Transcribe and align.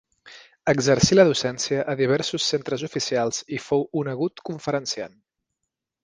Exercí 0.71 1.17
la 1.17 1.25
docència 1.31 1.83
a 1.93 1.95
diversos 1.99 2.47
centres 2.53 2.85
oficials 2.87 3.43
i 3.57 3.59
fou 3.67 3.85
un 4.01 4.09
agut 4.17 4.41
conferenciant. 4.49 5.17